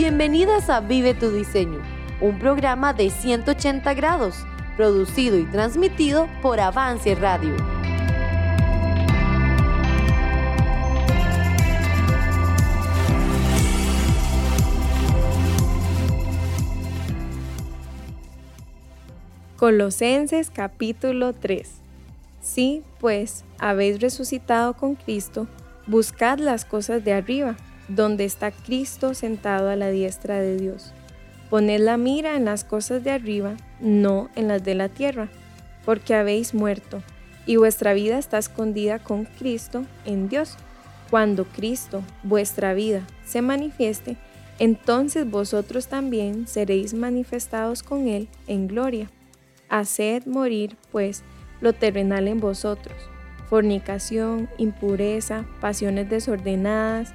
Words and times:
Bienvenidas 0.00 0.70
a 0.70 0.78
Vive 0.78 1.12
tu 1.12 1.32
Diseño, 1.32 1.82
un 2.20 2.38
programa 2.38 2.92
de 2.92 3.10
180 3.10 3.94
grados, 3.94 4.46
producido 4.76 5.36
y 5.36 5.44
transmitido 5.46 6.28
por 6.40 6.60
Avance 6.60 7.16
Radio. 7.16 7.56
Colosenses 19.56 20.50
capítulo 20.50 21.32
3 21.32 21.68
Sí, 22.40 22.84
pues, 23.00 23.44
habéis 23.58 24.00
resucitado 24.00 24.74
con 24.74 24.94
Cristo, 24.94 25.48
buscad 25.88 26.38
las 26.38 26.64
cosas 26.64 27.04
de 27.04 27.14
arriba 27.14 27.56
donde 27.88 28.24
está 28.24 28.50
Cristo 28.50 29.14
sentado 29.14 29.70
a 29.70 29.76
la 29.76 29.90
diestra 29.90 30.38
de 30.40 30.56
Dios. 30.56 30.92
Poned 31.50 31.80
la 31.80 31.96
mira 31.96 32.36
en 32.36 32.44
las 32.44 32.64
cosas 32.64 33.02
de 33.02 33.10
arriba, 33.10 33.56
no 33.80 34.28
en 34.36 34.48
las 34.48 34.62
de 34.62 34.74
la 34.74 34.88
tierra, 34.88 35.28
porque 35.84 36.14
habéis 36.14 36.52
muerto, 36.52 37.02
y 37.46 37.56
vuestra 37.56 37.94
vida 37.94 38.18
está 38.18 38.36
escondida 38.36 38.98
con 38.98 39.24
Cristo 39.24 39.84
en 40.04 40.28
Dios. 40.28 40.56
Cuando 41.08 41.46
Cristo, 41.46 42.02
vuestra 42.22 42.74
vida, 42.74 43.02
se 43.24 43.40
manifieste, 43.40 44.18
entonces 44.58 45.30
vosotros 45.30 45.88
también 45.88 46.46
seréis 46.46 46.92
manifestados 46.92 47.82
con 47.82 48.08
Él 48.08 48.28
en 48.46 48.68
gloria. 48.68 49.10
Haced 49.70 50.26
morir, 50.26 50.76
pues, 50.92 51.22
lo 51.62 51.72
terrenal 51.72 52.28
en 52.28 52.40
vosotros, 52.40 52.96
fornicación, 53.48 54.50
impureza, 54.58 55.46
pasiones 55.60 56.10
desordenadas, 56.10 57.14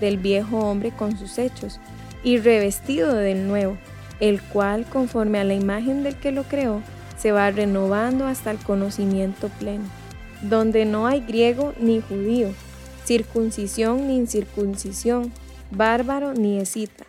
del 0.00 0.18
viejo 0.18 0.58
hombre 0.58 0.90
con 0.90 1.16
sus 1.18 1.38
hechos, 1.38 1.78
y 2.22 2.38
revestido 2.38 3.14
del 3.14 3.46
nuevo, 3.46 3.76
el 4.20 4.42
cual, 4.42 4.84
conforme 4.84 5.38
a 5.38 5.44
la 5.44 5.54
imagen 5.54 6.02
del 6.02 6.16
que 6.16 6.32
lo 6.32 6.44
creó, 6.44 6.82
se 7.18 7.32
va 7.32 7.50
renovando 7.50 8.26
hasta 8.26 8.50
el 8.50 8.58
conocimiento 8.58 9.48
pleno, 9.58 9.84
donde 10.42 10.84
no 10.84 11.06
hay 11.06 11.20
griego 11.20 11.74
ni 11.78 12.00
judío, 12.00 12.48
circuncisión 13.04 14.08
ni 14.08 14.16
incircuncisión, 14.16 15.32
bárbaro 15.70 16.34
ni 16.34 16.58
escita, 16.58 17.04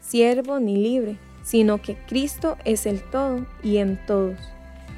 siervo 0.00 0.60
ni 0.60 0.76
libre, 0.76 1.16
sino 1.44 1.80
que 1.80 1.96
Cristo 2.08 2.56
es 2.64 2.86
el 2.86 3.00
todo 3.02 3.46
y 3.62 3.78
en 3.78 3.98
todos. 4.06 4.36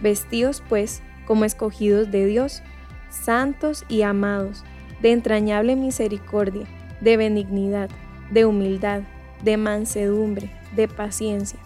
Vestidos 0.02 0.62
pues 0.68 1.02
como 1.26 1.44
escogidos 1.44 2.10
de 2.10 2.26
Dios, 2.26 2.62
santos 3.10 3.84
y 3.88 4.02
amados, 4.02 4.64
de 5.02 5.12
entrañable 5.12 5.76
misericordia, 5.76 6.66
de 7.00 7.16
benignidad, 7.16 7.90
de 8.30 8.44
humildad, 8.44 9.02
de 9.42 9.56
mansedumbre, 9.56 10.50
de 10.74 10.88
paciencia, 10.88 11.58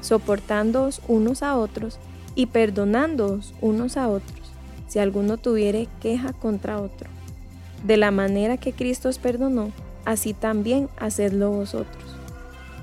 soportándoos 0.00 1.00
unos 1.08 1.42
a 1.42 1.56
otros 1.56 1.98
y 2.34 2.46
perdonándoos 2.46 3.54
unos 3.60 3.96
a 3.96 4.08
otros, 4.08 4.52
si 4.88 4.98
alguno 4.98 5.36
tuviere 5.36 5.88
queja 6.00 6.32
contra 6.32 6.80
otro. 6.80 7.08
De 7.84 7.96
la 7.96 8.10
manera 8.10 8.56
que 8.56 8.72
Cristo 8.72 9.08
os 9.08 9.18
perdonó, 9.18 9.72
así 10.04 10.32
también 10.32 10.88
hacedlo 10.96 11.50
vosotros. 11.50 12.04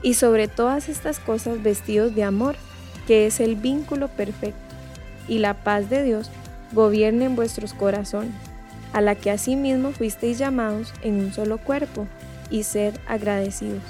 Y 0.01 0.15
sobre 0.15 0.47
todas 0.47 0.89
estas 0.89 1.19
cosas 1.19 1.63
vestidos 1.63 2.13
de 2.13 2.23
amor, 2.23 2.55
que 3.07 3.25
es 3.25 3.39
el 3.39 3.55
vínculo 3.55 4.09
perfecto, 4.09 4.59
y 5.27 5.39
la 5.39 5.63
paz 5.63 5.89
de 5.89 6.03
Dios 6.03 6.29
gobierne 6.73 7.25
en 7.25 7.35
vuestros 7.35 7.73
corazones 7.73 8.52
a 8.93 9.01
la 9.01 9.15
que 9.15 9.31
asimismo 9.31 9.91
fuisteis 9.91 10.37
llamados 10.37 10.93
en 11.01 11.15
un 11.15 11.33
solo 11.33 11.57
cuerpo, 11.57 12.07
y 12.49 12.63
ser 12.63 12.93
agradecidos. 13.07 13.81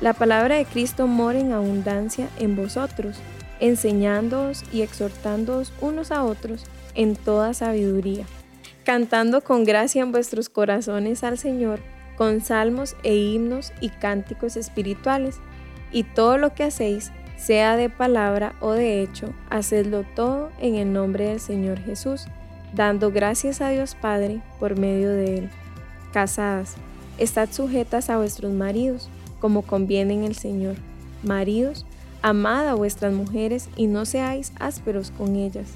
La 0.00 0.12
palabra 0.12 0.56
de 0.56 0.64
Cristo 0.64 1.06
mora 1.08 1.40
en 1.40 1.52
abundancia 1.52 2.28
en 2.38 2.54
vosotros, 2.54 3.16
enseñándoos 3.60 4.62
y 4.72 4.82
exhortándoos 4.82 5.72
unos 5.80 6.12
a 6.12 6.22
otros 6.22 6.64
en 6.94 7.16
toda 7.16 7.52
sabiduría, 7.54 8.24
cantando 8.84 9.42
con 9.42 9.64
gracia 9.64 10.02
en 10.02 10.12
vuestros 10.12 10.48
corazones 10.48 11.24
al 11.24 11.36
Señor, 11.36 11.80
con 12.16 12.40
salmos 12.40 12.96
e 13.02 13.16
himnos 13.16 13.72
y 13.80 13.88
cánticos 13.90 14.56
espirituales, 14.56 15.36
y 15.90 16.04
todo 16.04 16.38
lo 16.38 16.54
que 16.54 16.64
hacéis, 16.64 17.10
sea 17.36 17.76
de 17.76 17.88
palabra 17.88 18.54
o 18.60 18.72
de 18.72 19.02
hecho, 19.02 19.32
hacedlo 19.50 20.04
todo 20.14 20.50
en 20.60 20.76
el 20.76 20.92
nombre 20.92 21.28
del 21.28 21.40
Señor 21.40 21.78
Jesús 21.80 22.26
dando 22.74 23.10
gracias 23.10 23.60
a 23.60 23.70
Dios 23.70 23.94
Padre 23.94 24.40
por 24.58 24.78
medio 24.78 25.10
de 25.10 25.38
Él. 25.38 25.50
Casadas, 26.12 26.74
estad 27.18 27.50
sujetas 27.50 28.10
a 28.10 28.18
vuestros 28.18 28.52
maridos, 28.52 29.08
como 29.40 29.62
conviene 29.62 30.14
en 30.14 30.24
el 30.24 30.34
Señor. 30.34 30.76
Maridos, 31.22 31.86
amad 32.22 32.68
a 32.68 32.74
vuestras 32.74 33.12
mujeres 33.12 33.68
y 33.76 33.86
no 33.86 34.04
seáis 34.04 34.52
ásperos 34.58 35.10
con 35.10 35.36
ellas. 35.36 35.68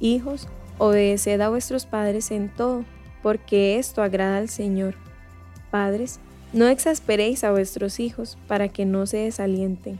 Hijos, 0.00 0.48
obedeced 0.78 1.40
a 1.40 1.48
vuestros 1.48 1.86
padres 1.86 2.30
en 2.30 2.48
todo, 2.48 2.84
porque 3.22 3.78
esto 3.78 4.02
agrada 4.02 4.38
al 4.38 4.48
Señor. 4.48 4.94
Padres, 5.70 6.20
no 6.52 6.68
exasperéis 6.68 7.42
a 7.44 7.50
vuestros 7.50 7.98
hijos 7.98 8.38
para 8.46 8.68
que 8.68 8.84
no 8.84 9.06
se 9.06 9.18
desalienten. 9.18 9.98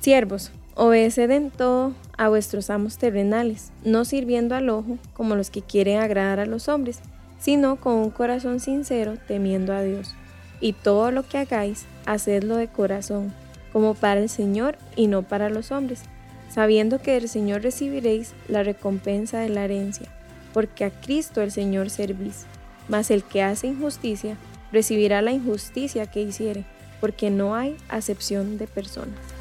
Siervos, 0.00 0.50
Obedeced 0.74 1.30
en 1.30 1.50
todo 1.50 1.92
a 2.22 2.28
vuestros 2.28 2.70
amos 2.70 2.98
terrenales, 2.98 3.72
no 3.82 4.04
sirviendo 4.04 4.54
al 4.54 4.68
ojo 4.68 4.96
como 5.12 5.34
los 5.34 5.50
que 5.50 5.60
quieren 5.60 5.98
agradar 5.98 6.38
a 6.38 6.46
los 6.46 6.68
hombres, 6.68 7.00
sino 7.40 7.80
con 7.80 7.94
un 7.94 8.10
corazón 8.10 8.60
sincero 8.60 9.16
temiendo 9.26 9.72
a 9.72 9.82
Dios. 9.82 10.14
Y 10.60 10.72
todo 10.72 11.10
lo 11.10 11.26
que 11.26 11.38
hagáis, 11.38 11.84
hacedlo 12.06 12.58
de 12.58 12.68
corazón, 12.68 13.34
como 13.72 13.94
para 13.94 14.20
el 14.20 14.28
Señor 14.28 14.78
y 14.94 15.08
no 15.08 15.22
para 15.22 15.50
los 15.50 15.72
hombres, 15.72 16.02
sabiendo 16.48 17.02
que 17.02 17.14
del 17.14 17.28
Señor 17.28 17.62
recibiréis 17.62 18.34
la 18.46 18.62
recompensa 18.62 19.40
de 19.40 19.48
la 19.48 19.64
herencia, 19.64 20.06
porque 20.52 20.84
a 20.84 20.90
Cristo 20.90 21.42
el 21.42 21.50
Señor 21.50 21.90
servís. 21.90 22.46
Mas 22.86 23.10
el 23.10 23.24
que 23.24 23.42
hace 23.42 23.66
injusticia 23.66 24.36
recibirá 24.70 25.22
la 25.22 25.32
injusticia 25.32 26.06
que 26.06 26.22
hiciere, 26.22 26.64
porque 27.00 27.30
no 27.30 27.56
hay 27.56 27.76
acepción 27.88 28.58
de 28.58 28.68
personas. 28.68 29.31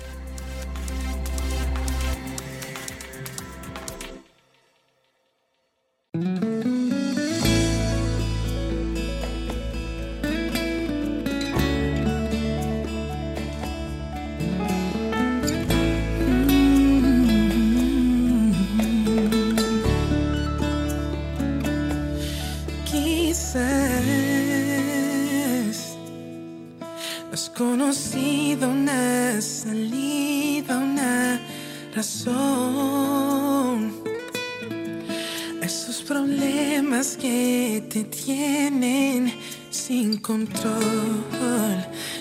Esos 35.62 36.02
problemas 36.04 37.18
que 37.18 37.84
te 37.90 38.04
tienen 38.04 39.34
sin 39.70 40.18
control, 40.18 41.24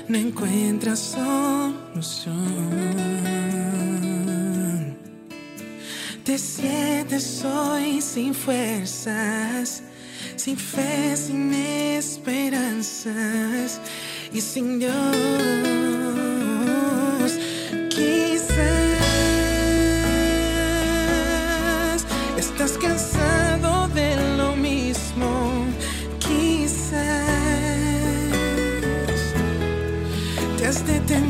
no 0.09 0.19
encuentras 0.19 1.17
solución. 1.17 2.41
Te 6.25 6.39
sientes 6.39 7.45
hoy 7.45 8.01
sin 8.01 8.33
fuerzas, 8.35 9.83
sin 10.37 10.57
fe, 10.57 11.17
sin 11.17 11.53
esperanzas 11.53 13.81
y 14.33 14.41
sin 14.41 14.79
Dios. 14.79 15.90
Te 30.87 31.15
has 31.15 31.30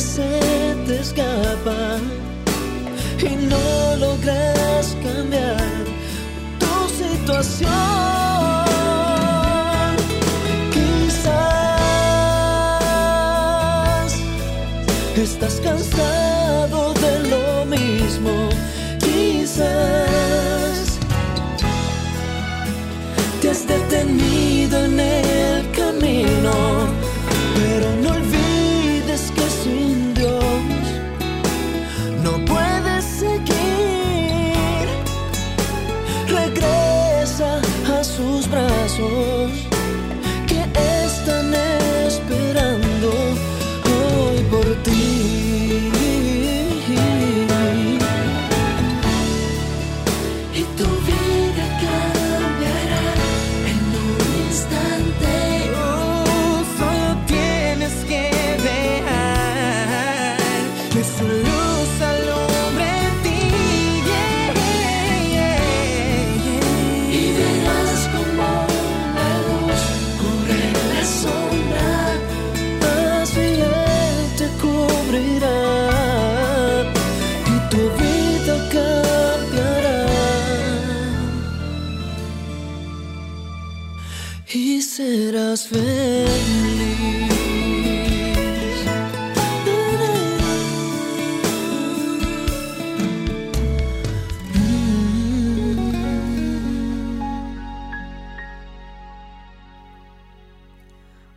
se 0.00 0.74
te 0.86 0.98
escapa 0.98 1.98
y 3.18 3.36
no 3.46 3.96
logras 3.96 4.96
cambiar 5.04 5.60
tu 6.58 6.88
situación. 6.88 8.09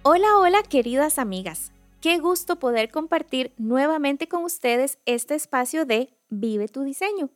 Hola, 0.06 0.38
hola 0.40 0.64
queridas 0.68 1.18
amigas. 1.18 1.72
Qué 2.02 2.18
gusto 2.20 2.60
poder 2.60 2.92
compartir 2.92 3.54
nuevamente 3.56 4.28
con 4.28 4.44
ustedes 4.44 5.00
este 5.06 5.36
espacio 5.36 5.86
de 5.86 6.10
Vive 6.28 6.68
tu 6.68 6.84
diseño. 6.84 7.30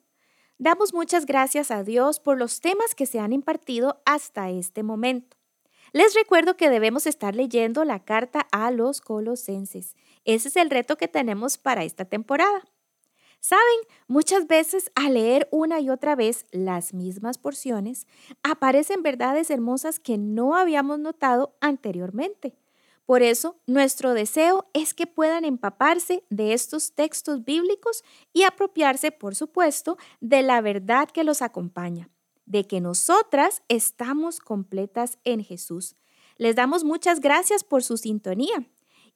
Damos 0.57 0.93
muchas 0.93 1.25
gracias 1.25 1.71
a 1.71 1.85
Dios 1.85 2.19
por 2.19 2.37
los 2.37 2.59
temas 2.59 2.95
que 2.95 3.05
se 3.05 3.19
han 3.19 3.31
impartido 3.31 4.01
hasta 4.05 4.49
este 4.49 4.83
momento. 4.83 5.36
Les 5.93 6.13
recuerdo 6.13 6.57
que 6.57 6.69
debemos 6.69 7.07
estar 7.07 7.35
leyendo 7.35 7.83
la 7.85 8.03
carta 8.03 8.47
a 8.51 8.71
los 8.71 9.01
colosenses. 9.01 9.95
Ese 10.25 10.49
es 10.49 10.55
el 10.55 10.69
reto 10.69 10.97
que 10.97 11.07
tenemos 11.07 11.57
para 11.57 11.83
esta 11.83 12.05
temporada. 12.05 12.63
Saben, 13.39 13.79
muchas 14.07 14.47
veces 14.47 14.91
al 14.95 15.13
leer 15.13 15.47
una 15.51 15.79
y 15.79 15.89
otra 15.89 16.15
vez 16.15 16.45
las 16.51 16.93
mismas 16.93 17.37
porciones, 17.37 18.07
aparecen 18.43 19.03
verdades 19.03 19.49
hermosas 19.49 19.99
que 19.99 20.17
no 20.17 20.55
habíamos 20.55 20.99
notado 20.99 21.55
anteriormente. 21.61 22.55
Por 23.05 23.21
eso, 23.21 23.55
nuestro 23.67 24.13
deseo 24.13 24.67
es 24.73 24.93
que 24.93 25.07
puedan 25.07 25.45
empaparse 25.45 26.25
de 26.29 26.51
estos 26.51 26.91
textos 26.91 27.45
bíblicos 27.45 28.03
y 28.33 28.43
apropiarse, 28.43 29.11
por 29.11 29.33
supuesto, 29.33 29.97
de 30.19 30.41
la 30.41 30.59
verdad 30.59 31.07
que 31.07 31.23
los 31.23 31.41
acompaña, 31.41 32.09
de 32.47 32.65
que 32.65 32.81
nosotras 32.81 33.61
estamos 33.67 34.39
completas 34.39 35.19
en 35.23 35.43
Jesús. 35.43 35.95
Les 36.37 36.55
damos 36.55 36.83
muchas 36.83 37.19
gracias 37.19 37.63
por 37.63 37.83
su 37.83 37.97
sintonía. 37.97 38.67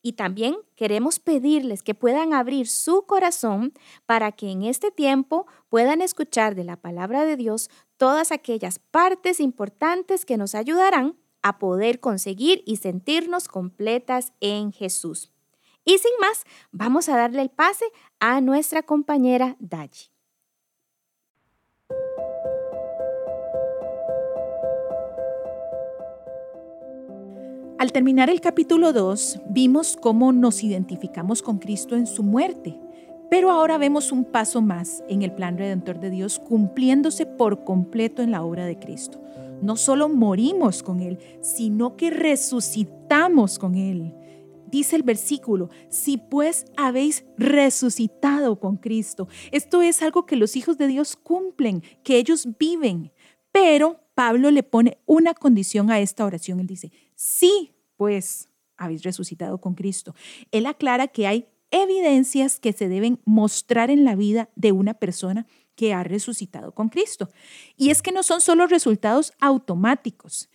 Y 0.04 0.14
también 0.14 0.58
queremos 0.76 1.20
pedirles 1.20 1.84
que 1.84 1.94
puedan 1.94 2.34
abrir 2.34 2.68
su 2.68 3.06
corazón 3.06 3.74
para 4.06 4.32
que 4.32 4.50
en 4.50 4.64
este 4.64 4.90
tiempo 4.92 5.46
puedan 5.70 6.02
escuchar 6.02 6.56
de 6.56 6.64
la 6.64 6.76
palabra 6.76 7.24
de 7.24 7.38
Dios 7.38 7.70
todas 7.98 8.32
aquellas 8.32 8.80
partes 8.80 9.40
importantes 9.40 10.26
que 10.26 10.38
nos 10.38 10.56
ayudarán 10.56 11.18
a 11.44 11.60
poder 11.60 12.00
conseguir 12.00 12.64
y 12.66 12.78
sentirnos 12.78 13.48
completas 13.48 14.34
en 14.40 14.72
Jesús. 14.72 15.32
Y 15.86 15.98
sin 16.00 16.12
más, 16.20 16.44
vamos 16.72 17.08
a 17.10 17.18
darle 17.18 17.44
el 17.44 17.50
pase 17.50 17.86
a 18.20 18.42
nuestra 18.42 18.84
compañera 18.84 19.56
Daji. 19.60 20.11
Al 27.82 27.92
terminar 27.92 28.30
el 28.30 28.42
capítulo 28.42 28.94
2, 28.94 29.40
vimos 29.50 29.98
cómo 30.00 30.32
nos 30.32 30.64
identificamos 30.64 31.42
con 31.42 31.58
Cristo 31.58 31.96
en 31.96 32.06
su 32.06 32.22
muerte, 32.22 32.80
pero 33.28 33.50
ahora 33.50 33.80
vemos 33.80 34.12
un 34.12 34.24
paso 34.24 34.62
más 34.62 35.04
en 35.10 35.24
el 35.24 35.34
plan 35.34 35.58
redentor 35.58 36.00
de 36.00 36.12
Dios 36.12 36.38
cumpliéndose 36.38 37.26
por 37.26 37.64
completo 37.64 38.22
en 38.22 38.30
la 38.30 38.44
obra 38.44 38.68
de 38.68 38.78
Cristo. 38.78 39.20
No 39.64 39.78
solo 39.78 40.10
morimos 40.10 40.84
con 40.84 41.00
Él, 41.00 41.18
sino 41.42 41.98
que 41.98 42.12
resucitamos 42.12 43.58
con 43.58 43.74
Él. 43.74 44.14
Dice 44.70 44.96
el 44.96 45.02
versículo, 45.02 45.72
si 45.90 46.18
pues 46.18 46.66
habéis 46.78 47.26
resucitado 47.36 48.60
con 48.60 48.78
Cristo. 48.78 49.28
Esto 49.52 49.82
es 49.82 50.04
algo 50.04 50.28
que 50.28 50.36
los 50.36 50.56
hijos 50.56 50.78
de 50.78 50.86
Dios 50.86 51.16
cumplen, 51.16 51.82
que 52.04 52.18
ellos 52.18 52.48
viven. 52.60 53.12
Pero 53.52 54.02
Pablo 54.22 54.52
le 54.52 54.62
pone 54.62 55.00
una 55.08 55.34
condición 55.34 55.90
a 55.90 56.00
esta 56.00 56.26
oración. 56.26 56.60
Él 56.60 56.68
dice, 56.68 56.92
sí, 57.16 57.72
pues 57.98 58.50
habéis 58.78 59.02
resucitado 59.02 59.60
con 59.60 59.74
Cristo. 59.74 60.14
Él 60.52 60.68
aclara 60.68 61.08
que 61.08 61.26
hay 61.26 61.48
evidencias 61.72 62.60
que 62.60 62.72
se 62.72 62.88
deben 62.88 63.20
mostrar 63.26 63.90
en 63.90 64.06
la 64.06 64.16
vida 64.16 64.52
de 64.56 64.74
una 64.74 64.94
persona 64.94 65.48
que 65.74 65.96
ha 65.96 66.04
resucitado 66.04 66.72
con 66.72 66.90
Cristo. 66.90 67.30
Y 67.76 67.90
es 67.90 68.04
que 68.04 68.12
no 68.12 68.22
son 68.22 68.42
solo 68.42 68.68
resultados 68.68 69.34
automáticos, 69.40 70.52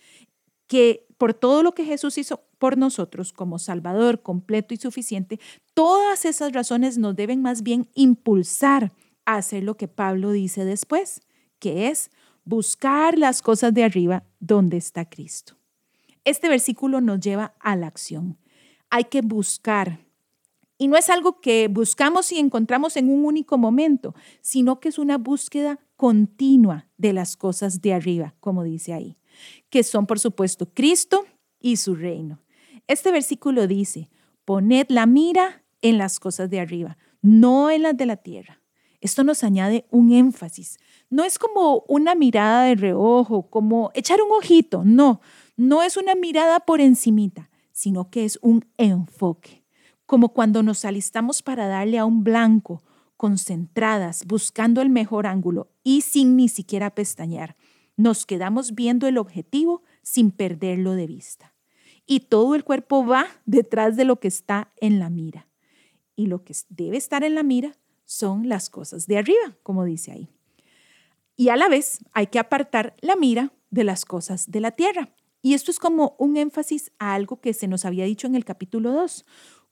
que 0.67 1.05
por 1.17 1.33
todo 1.33 1.61
lo 1.61 1.73
que 1.73 1.83
Jesús 1.83 2.17
hizo 2.17 2.45
por 2.59 2.77
nosotros 2.77 3.33
como 3.33 3.59
Salvador 3.59 4.21
completo 4.21 4.75
y 4.75 4.77
suficiente, 4.77 5.41
todas 5.73 6.23
esas 6.23 6.53
razones 6.53 6.97
nos 6.97 7.17
deben 7.17 7.41
más 7.41 7.63
bien 7.63 7.89
impulsar 7.95 8.93
a 9.25 9.35
hacer 9.35 9.63
lo 9.63 9.75
que 9.75 9.89
Pablo 9.89 10.31
dice 10.31 10.63
después, 10.63 11.19
que 11.59 11.89
es 11.89 12.11
buscar 12.47 13.17
las 13.17 13.41
cosas 13.41 13.73
de 13.73 13.83
arriba 13.83 14.23
donde 14.39 14.77
está 14.77 15.09
Cristo. 15.09 15.57
Este 16.23 16.47
versículo 16.47 17.01
nos 17.01 17.19
lleva 17.19 17.55
a 17.59 17.75
la 17.75 17.87
acción. 17.87 18.37
Hay 18.89 19.05
que 19.05 19.21
buscar. 19.21 19.99
Y 20.77 20.87
no 20.87 20.95
es 20.95 21.09
algo 21.09 21.41
que 21.41 21.67
buscamos 21.67 22.31
y 22.31 22.39
encontramos 22.39 22.95
en 22.95 23.09
un 23.09 23.25
único 23.25 23.57
momento, 23.57 24.15
sino 24.39 24.79
que 24.79 24.89
es 24.89 24.97
una 24.97 25.17
búsqueda 25.17 25.79
continua 25.97 26.87
de 26.97 27.11
las 27.11 27.35
cosas 27.35 27.81
de 27.81 27.93
arriba, 27.93 28.33
como 28.39 28.63
dice 28.63 28.93
ahí, 28.93 29.17
que 29.69 29.83
son 29.83 30.05
por 30.05 30.19
supuesto 30.19 30.71
Cristo 30.73 31.25
y 31.59 31.75
su 31.77 31.95
reino. 31.95 32.39
Este 32.87 33.11
versículo 33.11 33.67
dice, 33.67 34.09
poned 34.45 34.85
la 34.87 35.05
mira 35.05 35.65
en 35.81 35.97
las 35.97 36.19
cosas 36.19 36.49
de 36.49 36.61
arriba, 36.61 36.97
no 37.21 37.69
en 37.69 37.81
las 37.81 37.97
de 37.97 38.05
la 38.05 38.15
tierra. 38.15 38.61
Esto 38.99 39.23
nos 39.23 39.43
añade 39.43 39.85
un 39.91 40.11
énfasis. 40.11 40.79
No 41.09 41.23
es 41.23 41.37
como 41.37 41.83
una 41.87 42.15
mirada 42.15 42.63
de 42.63 42.75
reojo, 42.75 43.49
como 43.49 43.91
echar 43.93 44.19
un 44.21 44.31
ojito, 44.31 44.83
no, 44.83 45.21
no 45.55 45.83
es 45.83 45.97
una 45.97 46.15
mirada 46.15 46.59
por 46.61 46.81
encimita, 46.81 47.49
sino 47.71 48.09
que 48.09 48.25
es 48.25 48.39
un 48.41 48.65
enfoque, 48.77 49.63
como 50.05 50.29
cuando 50.29 50.63
nos 50.63 50.83
alistamos 50.83 51.41
para 51.41 51.67
darle 51.67 51.97
a 51.97 52.05
un 52.05 52.23
blanco, 52.23 52.83
concentradas, 53.17 54.25
buscando 54.25 54.81
el 54.81 54.89
mejor 54.89 55.27
ángulo 55.27 55.69
y 55.83 56.01
sin 56.01 56.35
ni 56.35 56.49
siquiera 56.49 56.91
pestañear. 56.91 57.55
Nos 57.95 58.25
quedamos 58.25 58.75
viendo 58.75 59.07
el 59.07 59.17
objetivo 59.17 59.81
sin 60.03 60.31
perderlo 60.31 60.93
de 60.93 61.07
vista. 61.07 61.53
Y 62.05 62.21
todo 62.21 62.55
el 62.55 62.63
cuerpo 62.63 63.05
va 63.05 63.27
detrás 63.45 63.97
de 63.97 64.05
lo 64.05 64.19
que 64.19 64.27
está 64.27 64.71
en 64.77 64.99
la 64.99 65.09
mira. 65.09 65.47
Y 66.15 66.27
lo 66.27 66.43
que 66.43 66.55
debe 66.69 66.97
estar 66.97 67.23
en 67.23 67.35
la 67.35 67.43
mira 67.43 67.75
son 68.07 68.49
las 68.49 68.71
cosas 68.71 69.05
de 69.05 69.17
arriba, 69.19 69.55
como 69.61 69.83
dice 69.83 70.11
ahí. 70.11 70.29
Y 71.35 71.49
a 71.49 71.57
la 71.57 71.67
vez 71.67 71.99
hay 72.13 72.27
que 72.27 72.39
apartar 72.39 72.95
la 73.01 73.15
mira 73.15 73.53
de 73.69 73.83
las 73.83 74.05
cosas 74.05 74.49
de 74.49 74.61
la 74.61 74.71
tierra. 74.71 75.13
Y 75.43 75.53
esto 75.53 75.69
es 75.69 75.77
como 75.77 76.15
un 76.17 76.37
énfasis 76.37 76.91
a 76.97 77.13
algo 77.13 77.39
que 77.39 77.53
se 77.53 77.67
nos 77.67 77.85
había 77.85 78.05
dicho 78.05 78.25
en 78.25 78.33
el 78.33 78.45
capítulo 78.45 78.91
2. 78.91 79.25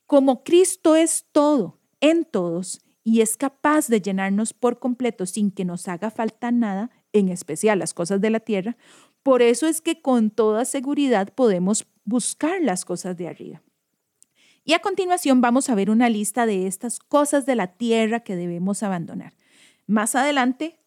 Como 0.06 0.44
Cristo 0.44 0.96
es 0.96 1.26
todo, 1.32 1.80
en 2.02 2.26
todos, 2.26 2.82
y 3.04 3.22
es 3.22 3.38
capaz 3.38 3.88
de 3.88 4.02
llenarnos 4.02 4.54
por 4.54 4.80
completo 4.80 5.26
sin 5.26 5.50
que 5.50 5.66
nos 5.66 5.88
haga 5.88 6.12
falta 6.12 6.52
nada, 6.52 6.92
en 7.14 7.30
especial 7.30 7.80
las 7.80 7.94
cosas 7.94 8.20
de 8.20 8.30
la 8.30 8.42
tierra, 8.42 8.78
por 9.24 9.42
eso 9.42 9.66
es 9.66 9.82
que 9.82 10.02
con 10.02 10.30
toda 10.30 10.66
seguridad 10.66 11.34
podemos 11.34 11.88
buscar 12.04 12.62
las 12.62 12.86
cosas 12.86 13.18
de 13.18 13.28
arriba. 13.28 13.64
Y 14.68 14.74
a 14.74 14.80
continuación 14.80 15.42
vamos 15.42 15.70
a 15.70 15.76
ver 15.76 15.92
una 15.92 16.10
lista 16.10 16.48
de 16.48 16.66
estas 16.66 16.98
cosas 16.98 17.46
de 17.46 17.56
la 17.56 17.68
tierra 17.68 18.22
que 18.22 18.36
debemos 18.36 18.82
abandonar. 18.82 19.34
Más 19.86 20.16
adelante 20.16 20.80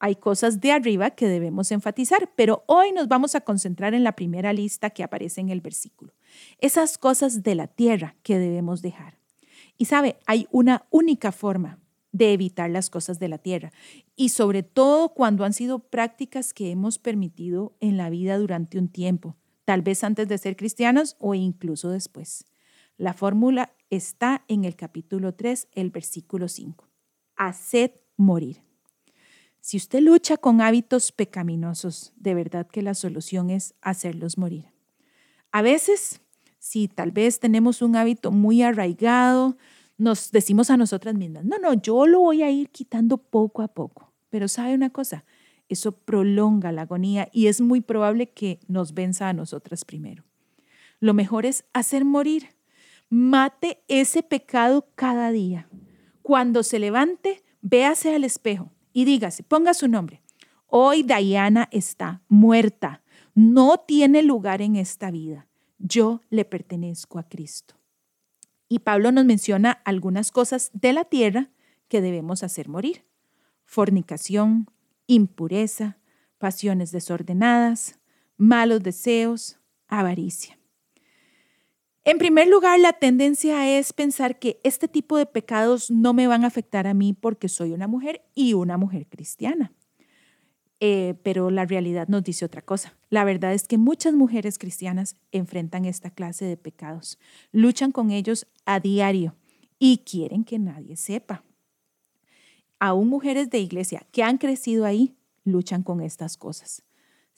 hay 0.00 0.16
cosas 0.16 0.60
de 0.60 0.72
arriba 0.72 1.10
que 1.10 1.28
debemos 1.28 1.70
enfatizar, 1.70 2.30
pero 2.36 2.64
hoy 2.66 2.92
nos 2.92 3.06
vamos 3.06 3.34
a 3.34 3.42
concentrar 3.42 3.92
en 3.92 4.02
la 4.02 4.12
primera 4.12 4.54
lista 4.54 4.88
que 4.90 5.02
aparece 5.02 5.42
en 5.42 5.50
el 5.50 5.60
versículo. 5.60 6.14
Esas 6.58 6.96
cosas 6.96 7.42
de 7.42 7.54
la 7.54 7.66
tierra 7.66 8.16
que 8.22 8.38
debemos 8.38 8.80
dejar. 8.80 9.18
Y 9.76 9.84
sabe, 9.84 10.16
hay 10.26 10.48
una 10.50 10.86
única 10.90 11.30
forma 11.30 11.78
de 12.12 12.32
evitar 12.32 12.70
las 12.70 12.88
cosas 12.88 13.18
de 13.18 13.28
la 13.28 13.36
tierra 13.36 13.72
y 14.16 14.30
sobre 14.30 14.62
todo 14.62 15.10
cuando 15.10 15.44
han 15.44 15.52
sido 15.52 15.80
prácticas 15.80 16.54
que 16.54 16.70
hemos 16.70 16.98
permitido 16.98 17.76
en 17.80 17.98
la 17.98 18.08
vida 18.08 18.38
durante 18.38 18.78
un 18.78 18.88
tiempo, 18.88 19.36
tal 19.66 19.82
vez 19.82 20.02
antes 20.02 20.28
de 20.28 20.38
ser 20.38 20.56
cristianos 20.56 21.16
o 21.18 21.34
incluso 21.34 21.90
después. 21.90 22.46
La 22.98 23.14
fórmula 23.14 23.72
está 23.90 24.44
en 24.48 24.64
el 24.64 24.74
capítulo 24.74 25.32
3, 25.32 25.68
el 25.72 25.90
versículo 25.90 26.48
5. 26.48 26.84
Haced 27.36 27.92
morir. 28.16 28.60
Si 29.60 29.76
usted 29.76 30.00
lucha 30.00 30.36
con 30.36 30.60
hábitos 30.60 31.12
pecaminosos, 31.12 32.12
de 32.16 32.34
verdad 32.34 32.66
que 32.66 32.82
la 32.82 32.94
solución 32.94 33.50
es 33.50 33.76
hacerlos 33.82 34.36
morir. 34.36 34.72
A 35.52 35.62
veces, 35.62 36.20
si 36.58 36.88
tal 36.88 37.12
vez 37.12 37.38
tenemos 37.38 37.82
un 37.82 37.94
hábito 37.94 38.32
muy 38.32 38.62
arraigado, 38.62 39.56
nos 39.96 40.32
decimos 40.32 40.68
a 40.68 40.76
nosotras 40.76 41.14
mismas, 41.14 41.44
no, 41.44 41.56
no, 41.58 41.74
yo 41.74 42.04
lo 42.04 42.18
voy 42.18 42.42
a 42.42 42.50
ir 42.50 42.68
quitando 42.70 43.18
poco 43.18 43.62
a 43.62 43.68
poco. 43.68 44.12
Pero 44.28 44.48
sabe 44.48 44.74
una 44.74 44.90
cosa, 44.90 45.24
eso 45.68 45.92
prolonga 45.92 46.72
la 46.72 46.82
agonía 46.82 47.28
y 47.32 47.46
es 47.46 47.60
muy 47.60 47.80
probable 47.80 48.30
que 48.30 48.58
nos 48.66 48.92
venza 48.92 49.28
a 49.28 49.34
nosotras 49.34 49.84
primero. 49.84 50.24
Lo 50.98 51.14
mejor 51.14 51.46
es 51.46 51.64
hacer 51.72 52.04
morir. 52.04 52.57
Mate 53.10 53.82
ese 53.88 54.22
pecado 54.22 54.88
cada 54.94 55.30
día. 55.30 55.68
Cuando 56.20 56.62
se 56.62 56.78
levante, 56.78 57.42
véase 57.62 58.14
al 58.14 58.24
espejo 58.24 58.70
y 58.92 59.06
dígase, 59.06 59.42
ponga 59.42 59.72
su 59.72 59.88
nombre. 59.88 60.22
Hoy 60.66 61.02
Diana 61.02 61.68
está 61.72 62.22
muerta. 62.28 63.02
No 63.34 63.78
tiene 63.78 64.22
lugar 64.22 64.60
en 64.60 64.76
esta 64.76 65.10
vida. 65.10 65.48
Yo 65.78 66.20
le 66.28 66.44
pertenezco 66.44 67.18
a 67.18 67.28
Cristo. 67.28 67.76
Y 68.68 68.80
Pablo 68.80 69.10
nos 69.10 69.24
menciona 69.24 69.70
algunas 69.70 70.30
cosas 70.30 70.70
de 70.74 70.92
la 70.92 71.04
tierra 71.04 71.48
que 71.88 72.02
debemos 72.02 72.42
hacer 72.42 72.68
morir. 72.68 73.06
Fornicación, 73.64 74.66
impureza, 75.06 75.96
pasiones 76.36 76.92
desordenadas, 76.92 77.98
malos 78.36 78.82
deseos, 78.82 79.58
avaricia. 79.86 80.57
En 82.08 82.16
primer 82.16 82.48
lugar, 82.48 82.80
la 82.80 82.94
tendencia 82.94 83.78
es 83.78 83.92
pensar 83.92 84.38
que 84.38 84.62
este 84.64 84.88
tipo 84.88 85.18
de 85.18 85.26
pecados 85.26 85.90
no 85.90 86.14
me 86.14 86.26
van 86.26 86.42
a 86.42 86.46
afectar 86.46 86.86
a 86.86 86.94
mí 86.94 87.12
porque 87.12 87.50
soy 87.50 87.72
una 87.72 87.86
mujer 87.86 88.22
y 88.34 88.54
una 88.54 88.78
mujer 88.78 89.06
cristiana. 89.08 89.74
Eh, 90.80 91.16
pero 91.22 91.50
la 91.50 91.66
realidad 91.66 92.08
nos 92.08 92.24
dice 92.24 92.46
otra 92.46 92.62
cosa. 92.62 92.96
La 93.10 93.24
verdad 93.24 93.52
es 93.52 93.68
que 93.68 93.76
muchas 93.76 94.14
mujeres 94.14 94.56
cristianas 94.56 95.16
enfrentan 95.32 95.84
esta 95.84 96.08
clase 96.08 96.46
de 96.46 96.56
pecados, 96.56 97.18
luchan 97.52 97.92
con 97.92 98.10
ellos 98.10 98.46
a 98.64 98.80
diario 98.80 99.36
y 99.78 99.98
quieren 99.98 100.44
que 100.44 100.58
nadie 100.58 100.96
sepa. 100.96 101.44
Aún 102.78 103.08
mujeres 103.08 103.50
de 103.50 103.58
iglesia 103.58 104.06
que 104.12 104.22
han 104.22 104.38
crecido 104.38 104.86
ahí 104.86 105.18
luchan 105.44 105.82
con 105.82 106.00
estas 106.00 106.38
cosas. 106.38 106.87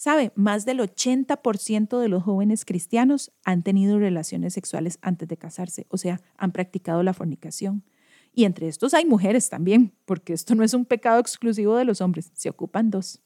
¿Sabe? 0.00 0.32
Más 0.34 0.64
del 0.64 0.78
80% 0.80 1.98
de 1.98 2.08
los 2.08 2.22
jóvenes 2.22 2.64
cristianos 2.64 3.32
han 3.44 3.62
tenido 3.62 3.98
relaciones 3.98 4.54
sexuales 4.54 4.98
antes 5.02 5.28
de 5.28 5.36
casarse, 5.36 5.86
o 5.90 5.98
sea, 5.98 6.22
han 6.38 6.52
practicado 6.52 7.02
la 7.02 7.12
fornicación. 7.12 7.84
Y 8.32 8.44
entre 8.44 8.68
estos 8.68 8.94
hay 8.94 9.04
mujeres 9.04 9.50
también, 9.50 9.92
porque 10.06 10.32
esto 10.32 10.54
no 10.54 10.64
es 10.64 10.72
un 10.72 10.86
pecado 10.86 11.20
exclusivo 11.20 11.76
de 11.76 11.84
los 11.84 12.00
hombres, 12.00 12.30
se 12.32 12.48
ocupan 12.48 12.88
dos. 12.88 13.20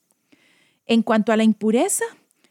En 0.85 1.05
cuanto 1.05 1.31
a 1.31 1.37
la 1.37 1.45
impureza, 1.45 2.05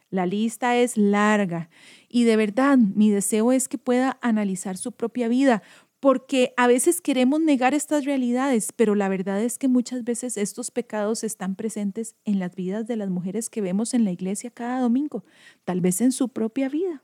la 0.10 0.26
lista 0.26 0.78
es 0.78 0.96
larga 0.96 1.70
y 2.08 2.24
de 2.24 2.38
verdad 2.38 2.78
mi 2.78 3.10
deseo 3.10 3.52
es 3.52 3.68
que 3.68 3.78
pueda 3.78 4.20
analizar 4.22 4.78
su 4.78 4.94
propia 4.94 5.28
vida, 5.28 5.64
porque 6.04 6.54
a 6.58 6.68
veces 6.68 7.00
queremos 7.00 7.40
negar 7.40 7.74
estas 7.74 8.04
realidades, 8.04 8.74
pero 8.76 8.94
la 8.94 9.08
verdad 9.08 9.42
es 9.42 9.58
que 9.58 9.70
muchas 9.70 10.04
veces 10.04 10.36
estos 10.36 10.70
pecados 10.70 11.24
están 11.24 11.56
presentes 11.56 12.18
en 12.26 12.40
las 12.40 12.54
vidas 12.56 12.86
de 12.88 12.98
las 12.98 13.10
mujeres 13.10 13.50
que 13.50 13.62
vemos 13.62 13.94
en 13.94 14.04
la 14.04 14.12
iglesia 14.12 14.52
cada 14.52 14.82
domingo, 14.82 15.24
tal 15.64 15.80
vez 15.80 16.02
en 16.02 16.12
su 16.12 16.28
propia 16.28 16.68
vida. 16.68 17.04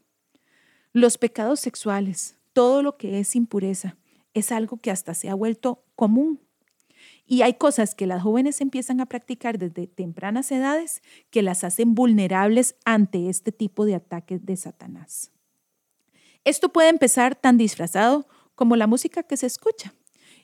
Los 0.91 1.17
pecados 1.17 1.61
sexuales, 1.61 2.35
todo 2.51 2.83
lo 2.83 2.97
que 2.97 3.21
es 3.21 3.37
impureza, 3.37 3.95
es 4.33 4.51
algo 4.51 4.81
que 4.81 4.91
hasta 4.91 5.13
se 5.13 5.29
ha 5.29 5.33
vuelto 5.33 5.81
común. 5.95 6.41
Y 7.25 7.41
hay 7.43 7.53
cosas 7.53 7.95
que 7.95 8.05
las 8.05 8.21
jóvenes 8.21 8.59
empiezan 8.59 8.99
a 8.99 9.05
practicar 9.05 9.57
desde 9.57 9.87
tempranas 9.87 10.51
edades 10.51 11.01
que 11.29 11.41
las 11.41 11.63
hacen 11.63 11.95
vulnerables 11.95 12.75
ante 12.83 13.29
este 13.29 13.53
tipo 13.53 13.85
de 13.85 13.95
ataques 13.95 14.45
de 14.45 14.57
Satanás. 14.57 15.31
Esto 16.43 16.67
puede 16.67 16.89
empezar 16.89 17.35
tan 17.35 17.57
disfrazado 17.57 18.27
como 18.59 18.75
la 18.75 18.87
música 18.87 19.23
que 19.23 19.37
se 19.37 19.45
escucha. 19.45 19.93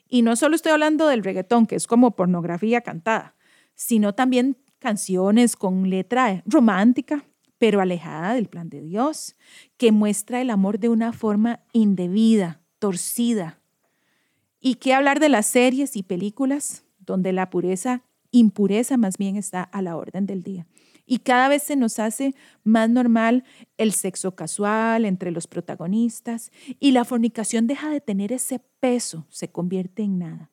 Y 0.08 0.22
no 0.22 0.36
solo 0.36 0.56
estoy 0.56 0.72
hablando 0.72 1.06
del 1.06 1.22
reggaetón, 1.22 1.66
que 1.66 1.74
es 1.74 1.86
como 1.86 2.16
pornografía 2.16 2.80
cantada, 2.80 3.34
sino 3.74 4.14
también 4.14 4.56
canciones 4.78 5.54
con 5.54 5.90
letra 5.90 6.42
romántica, 6.46 7.26
pero 7.58 7.82
alejada 7.82 8.32
del 8.32 8.46
plan 8.46 8.70
de 8.70 8.80
Dios, 8.80 9.36
que 9.76 9.92
muestra 9.92 10.40
el 10.40 10.48
amor 10.48 10.78
de 10.78 10.88
una 10.88 11.12
forma 11.12 11.60
indebida, 11.74 12.62
torcida. 12.78 13.60
¿Y 14.60 14.76
qué 14.76 14.94
hablar 14.94 15.20
de 15.20 15.28
las 15.28 15.44
series 15.44 15.94
y 15.94 16.02
películas 16.02 16.84
donde 16.98 17.34
la 17.34 17.50
pureza, 17.50 18.02
impureza 18.30 18.96
más 18.96 19.18
bien 19.18 19.36
está 19.36 19.62
a 19.62 19.82
la 19.82 19.94
orden 19.94 20.24
del 20.24 20.42
día? 20.42 20.66
Y 21.06 21.18
cada 21.20 21.48
vez 21.48 21.62
se 21.62 21.76
nos 21.76 21.98
hace 22.00 22.34
más 22.64 22.90
normal 22.90 23.44
el 23.78 23.92
sexo 23.92 24.34
casual 24.34 25.04
entre 25.04 25.30
los 25.30 25.46
protagonistas 25.46 26.50
y 26.80 26.90
la 26.90 27.04
fornicación 27.04 27.68
deja 27.68 27.90
de 27.90 28.00
tener 28.00 28.32
ese 28.32 28.60
peso, 28.80 29.24
se 29.30 29.48
convierte 29.48 30.02
en 30.02 30.18
nada. 30.18 30.50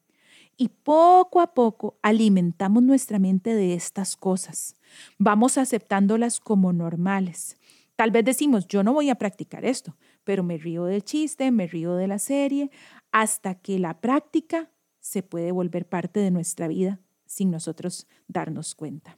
Y 0.56 0.70
poco 0.70 1.42
a 1.42 1.56
poco 1.56 1.98
alimentamos 2.04 2.84
nuestra 2.84 3.18
mente 3.18 3.56
de 3.56 3.74
estas 3.74 4.16
cosas. 4.16 4.76
Vamos 5.18 5.58
aceptándolas 5.58 6.40
como 6.40 6.72
normales. 6.72 7.58
Tal 7.96 8.12
vez 8.12 8.24
decimos, 8.24 8.68
yo 8.68 8.84
no 8.84 8.94
voy 8.94 9.10
a 9.10 9.16
practicar 9.16 9.66
esto, 9.66 9.96
pero 10.24 10.44
me 10.44 10.58
río 10.58 10.86
del 10.86 11.04
chiste, 11.04 11.50
me 11.52 11.68
río 11.68 11.96
de 11.96 12.08
la 12.08 12.20
serie, 12.20 12.70
hasta 13.12 13.56
que 13.56 13.80
la 13.80 14.00
práctica 14.00 14.70
se 15.00 15.24
puede 15.24 15.52
volver 15.52 15.88
parte 15.88 16.20
de 16.20 16.32
nuestra 16.32 16.68
vida 16.68 17.00
sin 17.26 17.50
nosotros 17.50 18.08
darnos 18.28 18.76
cuenta. 18.76 19.18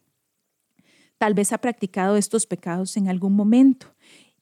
Tal 1.17 1.33
vez 1.33 1.53
ha 1.53 1.57
practicado 1.59 2.17
estos 2.17 2.45
pecados 2.45 2.97
en 2.97 3.07
algún 3.07 3.33
momento. 3.33 3.87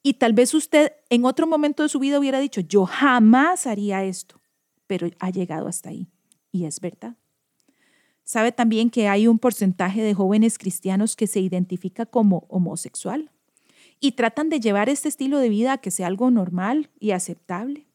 Y 0.01 0.15
tal 0.15 0.33
vez 0.33 0.53
usted 0.53 0.91
en 1.09 1.25
otro 1.25 1.47
momento 1.47 1.83
de 1.83 1.89
su 1.89 1.99
vida 1.99 2.19
hubiera 2.19 2.39
dicho, 2.39 2.61
yo 2.61 2.85
jamás 2.85 3.67
haría 3.67 4.03
esto, 4.03 4.41
pero 4.87 5.09
ha 5.19 5.29
llegado 5.29 5.67
hasta 5.67 5.89
ahí. 5.89 6.07
Y 6.51 6.65
es 6.65 6.79
verdad. 6.79 7.15
Sabe 8.25 8.51
también 8.51 8.89
que 8.89 9.07
hay 9.07 9.27
un 9.27 9.39
porcentaje 9.39 10.01
de 10.01 10.13
jóvenes 10.13 10.57
cristianos 10.57 11.15
que 11.15 11.27
se 11.27 11.39
identifica 11.39 12.05
como 12.05 12.45
homosexual 12.49 13.31
y 13.99 14.13
tratan 14.13 14.49
de 14.49 14.59
llevar 14.59 14.89
este 14.89 15.09
estilo 15.09 15.39
de 15.39 15.49
vida 15.49 15.73
a 15.73 15.77
que 15.77 15.91
sea 15.91 16.07
algo 16.07 16.31
normal 16.31 16.89
y 16.99 17.11
aceptable. 17.11 17.87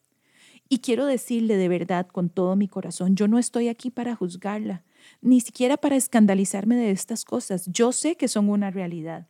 Y 0.67 0.79
quiero 0.79 1.05
decirle 1.05 1.57
de 1.57 1.67
verdad 1.67 2.07
con 2.07 2.29
todo 2.29 2.55
mi 2.55 2.67
corazón, 2.67 3.15
yo 3.15 3.27
no 3.27 3.39
estoy 3.39 3.67
aquí 3.67 3.89
para 3.89 4.15
juzgarla 4.15 4.83
ni 5.21 5.41
siquiera 5.41 5.77
para 5.77 5.95
escandalizarme 5.95 6.75
de 6.75 6.91
estas 6.91 7.25
cosas. 7.25 7.65
Yo 7.67 7.91
sé 7.91 8.15
que 8.15 8.27
son 8.27 8.49
una 8.49 8.71
realidad. 8.71 9.27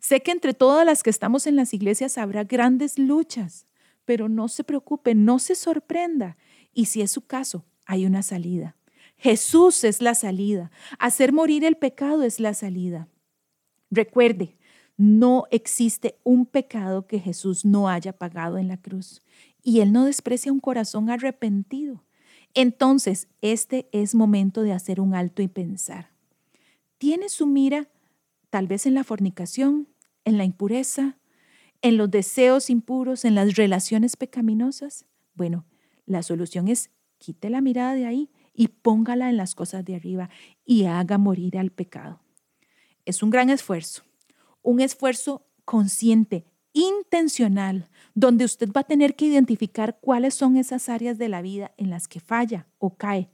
Sé 0.00 0.20
que 0.20 0.32
entre 0.32 0.54
todas 0.54 0.84
las 0.84 1.02
que 1.02 1.10
estamos 1.10 1.46
en 1.46 1.56
las 1.56 1.72
iglesias 1.74 2.18
habrá 2.18 2.44
grandes 2.44 2.98
luchas, 2.98 3.66
pero 4.04 4.28
no 4.28 4.48
se 4.48 4.64
preocupe, 4.64 5.14
no 5.14 5.38
se 5.38 5.54
sorprenda. 5.54 6.36
Y 6.72 6.86
si 6.86 7.02
es 7.02 7.10
su 7.10 7.22
caso, 7.22 7.64
hay 7.86 8.06
una 8.06 8.22
salida. 8.22 8.76
Jesús 9.16 9.84
es 9.84 10.02
la 10.02 10.14
salida. 10.14 10.72
Hacer 10.98 11.32
morir 11.32 11.64
el 11.64 11.76
pecado 11.76 12.24
es 12.24 12.40
la 12.40 12.54
salida. 12.54 13.08
Recuerde, 13.90 14.56
No 14.96 15.46
existe 15.50 16.18
un 16.22 16.44
pecado 16.44 17.06
que 17.06 17.18
Jesús 17.18 17.64
no 17.64 17.88
haya 17.88 18.12
pagado 18.12 18.58
en 18.58 18.68
la 18.68 18.76
cruz 18.76 19.22
y 19.62 19.80
Él 19.80 19.92
no 19.92 20.04
desprecia 20.04 20.52
un 20.52 20.60
corazón 20.60 21.08
arrepentido. 21.08 22.04
Entonces, 22.54 23.28
este 23.40 23.88
es 23.92 24.14
momento 24.14 24.62
de 24.62 24.72
hacer 24.72 25.00
un 25.00 25.14
alto 25.14 25.42
y 25.42 25.48
pensar. 25.48 26.10
¿Tiene 26.98 27.28
su 27.28 27.46
mira 27.46 27.88
tal 28.50 28.66
vez 28.66 28.86
en 28.86 28.94
la 28.94 29.04
fornicación, 29.04 29.88
en 30.24 30.38
la 30.38 30.44
impureza, 30.44 31.18
en 31.80 31.96
los 31.96 32.10
deseos 32.10 32.70
impuros, 32.70 33.24
en 33.24 33.34
las 33.34 33.56
relaciones 33.56 34.16
pecaminosas? 34.16 35.06
Bueno, 35.34 35.64
la 36.06 36.22
solución 36.22 36.68
es 36.68 36.90
quite 37.18 37.50
la 37.50 37.60
mirada 37.60 37.94
de 37.94 38.06
ahí 38.06 38.30
y 38.54 38.68
póngala 38.68 39.30
en 39.30 39.36
las 39.36 39.54
cosas 39.54 39.84
de 39.84 39.96
arriba 39.96 40.28
y 40.64 40.84
haga 40.84 41.18
morir 41.18 41.56
al 41.56 41.70
pecado. 41.70 42.20
Es 43.04 43.22
un 43.22 43.30
gran 43.30 43.50
esfuerzo, 43.50 44.02
un 44.60 44.80
esfuerzo 44.80 45.46
consciente, 45.64 46.44
intencional, 46.72 47.88
donde 48.14 48.44
usted 48.44 48.70
va 48.70 48.82
a 48.82 48.84
tener 48.84 49.16
que 49.16 49.26
identificar 49.26 49.98
cuáles 50.00 50.34
son 50.34 50.56
esas 50.56 50.88
áreas 50.88 51.18
de 51.18 51.28
la 51.28 51.42
vida 51.42 51.72
en 51.76 51.90
las 51.90 52.08
que 52.08 52.20
falla 52.20 52.66
o 52.78 52.96
cae 52.96 53.30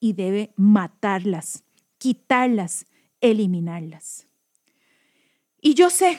y 0.00 0.14
debe 0.14 0.52
matarlas, 0.56 1.64
quitarlas, 1.98 2.86
eliminarlas. 3.20 4.26
Y 5.60 5.74
yo 5.74 5.90
sé, 5.90 6.18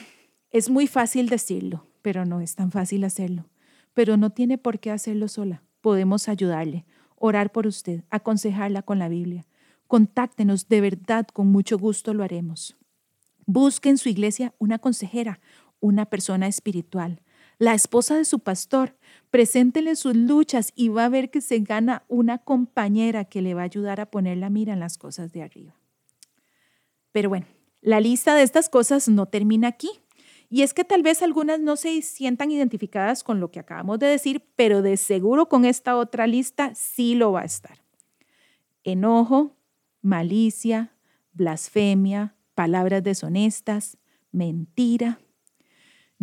es 0.50 0.70
muy 0.70 0.86
fácil 0.86 1.28
decirlo, 1.28 1.86
pero 2.00 2.24
no 2.24 2.40
es 2.40 2.54
tan 2.54 2.70
fácil 2.70 3.04
hacerlo. 3.04 3.50
Pero 3.92 4.16
no 4.16 4.30
tiene 4.30 4.58
por 4.58 4.80
qué 4.80 4.90
hacerlo 4.90 5.28
sola. 5.28 5.62
Podemos 5.80 6.28
ayudarle, 6.28 6.86
orar 7.16 7.52
por 7.52 7.66
usted, 7.66 8.04
aconsejarla 8.10 8.82
con 8.82 8.98
la 8.98 9.08
Biblia. 9.08 9.46
Contáctenos, 9.86 10.68
de 10.68 10.80
verdad, 10.80 11.26
con 11.26 11.48
mucho 11.48 11.78
gusto 11.78 12.14
lo 12.14 12.24
haremos. 12.24 12.76
Busque 13.46 13.90
en 13.90 13.98
su 13.98 14.08
iglesia 14.08 14.54
una 14.58 14.78
consejera, 14.78 15.40
una 15.84 16.06
persona 16.06 16.46
espiritual, 16.46 17.20
la 17.58 17.74
esposa 17.74 18.16
de 18.16 18.24
su 18.24 18.38
pastor. 18.38 18.96
Preséntele 19.30 19.96
sus 19.96 20.16
luchas 20.16 20.72
y 20.74 20.88
va 20.88 21.04
a 21.04 21.10
ver 21.10 21.30
que 21.30 21.42
se 21.42 21.58
gana 21.58 22.04
una 22.08 22.38
compañera 22.38 23.26
que 23.26 23.42
le 23.42 23.52
va 23.52 23.60
a 23.60 23.64
ayudar 23.64 24.00
a 24.00 24.10
poner 24.10 24.38
la 24.38 24.48
mira 24.48 24.72
en 24.72 24.80
las 24.80 24.96
cosas 24.96 25.32
de 25.32 25.42
arriba. 25.42 25.74
Pero 27.12 27.28
bueno, 27.28 27.46
la 27.82 28.00
lista 28.00 28.34
de 28.34 28.42
estas 28.42 28.70
cosas 28.70 29.08
no 29.08 29.26
termina 29.26 29.68
aquí. 29.68 29.90
Y 30.48 30.62
es 30.62 30.72
que 30.72 30.84
tal 30.84 31.02
vez 31.02 31.22
algunas 31.22 31.60
no 31.60 31.76
se 31.76 32.00
sientan 32.00 32.50
identificadas 32.50 33.22
con 33.22 33.38
lo 33.40 33.50
que 33.50 33.60
acabamos 33.60 33.98
de 33.98 34.06
decir, 34.06 34.42
pero 34.56 34.80
de 34.80 34.96
seguro 34.96 35.48
con 35.48 35.66
esta 35.66 35.96
otra 35.96 36.26
lista 36.26 36.74
sí 36.74 37.14
lo 37.14 37.32
va 37.32 37.42
a 37.42 37.44
estar. 37.44 37.78
Enojo, 38.84 39.56
malicia, 40.00 40.94
blasfemia, 41.32 42.36
palabras 42.54 43.02
deshonestas, 43.02 43.98
mentira. 44.32 45.18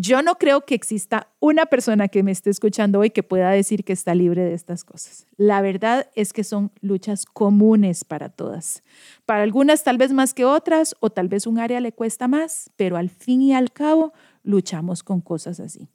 Yo 0.03 0.23
no 0.23 0.39
creo 0.39 0.61
que 0.61 0.73
exista 0.73 1.27
una 1.39 1.67
persona 1.67 2.07
que 2.07 2.23
me 2.23 2.31
esté 2.31 2.49
escuchando 2.49 2.97
hoy 2.97 3.11
que 3.11 3.21
pueda 3.21 3.51
decir 3.51 3.83
que 3.83 3.93
está 3.93 4.15
libre 4.15 4.41
de 4.43 4.55
estas 4.55 4.83
cosas. 4.83 5.27
La 5.37 5.61
verdad 5.61 6.09
es 6.15 6.33
que 6.33 6.43
son 6.43 6.71
luchas 6.81 7.27
comunes 7.27 8.03
para 8.03 8.29
todas. 8.29 8.81
Para 9.27 9.43
algunas 9.43 9.83
tal 9.83 9.99
vez 9.99 10.11
más 10.11 10.33
que 10.33 10.43
otras 10.43 10.95
o 11.01 11.11
tal 11.11 11.27
vez 11.27 11.45
un 11.45 11.59
área 11.59 11.79
le 11.79 11.91
cuesta 11.91 12.27
más, 12.27 12.71
pero 12.77 12.97
al 12.97 13.11
fin 13.11 13.43
y 13.43 13.53
al 13.53 13.71
cabo 13.71 14.11
luchamos 14.41 15.03
con 15.03 15.21
cosas 15.21 15.59
así. 15.59 15.87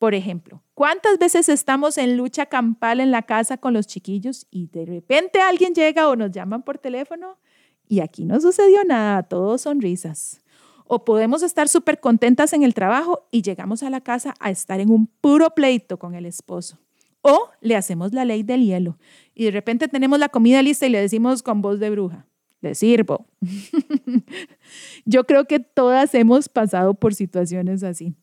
Por 0.00 0.14
ejemplo, 0.14 0.64
¿cuántas 0.74 1.20
veces 1.20 1.48
estamos 1.48 1.96
en 1.96 2.16
lucha 2.16 2.46
campal 2.46 2.98
en 2.98 3.12
la 3.12 3.22
casa 3.22 3.56
con 3.56 3.72
los 3.72 3.86
chiquillos 3.86 4.48
y 4.50 4.66
de 4.66 4.84
repente 4.84 5.40
alguien 5.40 5.74
llega 5.74 6.08
o 6.08 6.16
nos 6.16 6.32
llaman 6.32 6.64
por 6.64 6.78
teléfono 6.78 7.38
y 7.86 8.00
aquí 8.00 8.24
no 8.24 8.40
sucedió 8.40 8.82
nada, 8.82 9.22
todos 9.22 9.60
sonrisas? 9.60 10.40
O 10.88 11.04
podemos 11.04 11.42
estar 11.42 11.68
súper 11.68 12.00
contentas 12.00 12.54
en 12.54 12.62
el 12.62 12.72
trabajo 12.72 13.28
y 13.30 13.42
llegamos 13.42 13.82
a 13.82 13.90
la 13.90 14.00
casa 14.00 14.34
a 14.40 14.50
estar 14.50 14.80
en 14.80 14.90
un 14.90 15.06
puro 15.06 15.50
pleito 15.50 15.98
con 15.98 16.14
el 16.14 16.24
esposo. 16.24 16.78
O 17.20 17.50
le 17.60 17.76
hacemos 17.76 18.14
la 18.14 18.24
ley 18.24 18.42
del 18.42 18.64
hielo 18.64 18.98
y 19.34 19.44
de 19.44 19.50
repente 19.50 19.86
tenemos 19.88 20.18
la 20.18 20.30
comida 20.30 20.62
lista 20.62 20.86
y 20.86 20.90
le 20.90 21.00
decimos 21.00 21.42
con 21.42 21.60
voz 21.60 21.78
de 21.78 21.90
bruja, 21.90 22.26
le 22.62 22.74
sirvo. 22.74 23.26
Yo 25.04 25.24
creo 25.24 25.44
que 25.44 25.60
todas 25.60 26.14
hemos 26.14 26.48
pasado 26.48 26.94
por 26.94 27.14
situaciones 27.14 27.82
así. 27.82 28.14